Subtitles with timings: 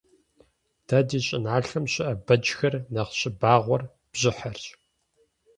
[0.87, 3.81] Дэ ди щIыналъэм щыIэ бэджхэр нэхъ щыбагъуэр
[4.11, 4.65] бжьыхьэрщ.